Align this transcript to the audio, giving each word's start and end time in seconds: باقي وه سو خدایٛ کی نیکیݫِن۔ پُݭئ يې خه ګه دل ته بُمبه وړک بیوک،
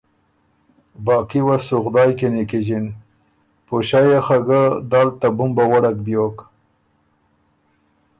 باقي 1.05 1.39
وه 1.47 1.57
سو 1.67 1.75
خدایٛ 1.83 2.11
کی 2.17 2.27
نیکیݫِن۔ 2.33 2.85
پُݭئ 3.65 4.05
يې 4.09 4.19
خه 4.25 4.37
ګه 4.47 4.61
دل 4.91 5.07
ته 5.19 5.27
بُمبه 5.37 5.65
وړک 5.71 5.97
بیوک، 6.05 6.37